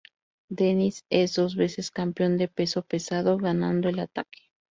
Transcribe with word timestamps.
Dennis 0.49 1.05
es 1.11 1.35
dos 1.35 1.55
veces 1.55 1.91
campeón 1.91 2.37
de 2.39 2.47
peso 2.47 2.81
pesado, 2.81 3.37
¡ganando 3.37 3.87
el 3.87 3.99
Ataque! 3.99 4.49